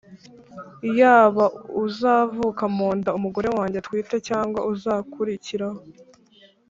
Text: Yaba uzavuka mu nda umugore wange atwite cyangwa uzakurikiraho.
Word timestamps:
Yaba 0.99 1.45
uzavuka 1.85 2.63
mu 2.75 2.89
nda 2.97 3.11
umugore 3.17 3.47
wange 3.57 3.75
atwite 3.77 4.15
cyangwa 4.27 4.59
uzakurikiraho. 4.73 5.79